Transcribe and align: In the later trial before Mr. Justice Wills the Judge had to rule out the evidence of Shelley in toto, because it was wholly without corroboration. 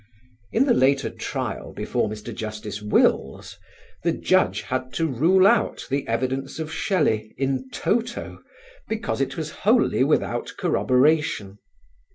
In 0.51 0.65
the 0.65 0.73
later 0.73 1.11
trial 1.11 1.73
before 1.73 2.09
Mr. 2.09 2.33
Justice 2.33 2.81
Wills 2.81 3.59
the 4.01 4.11
Judge 4.11 4.61
had 4.61 4.91
to 4.93 5.05
rule 5.05 5.45
out 5.45 5.85
the 5.91 6.07
evidence 6.07 6.57
of 6.57 6.73
Shelley 6.73 7.35
in 7.37 7.69
toto, 7.69 8.41
because 8.87 9.21
it 9.21 9.37
was 9.37 9.51
wholly 9.61 10.03
without 10.03 10.53
corroboration. 10.57 11.59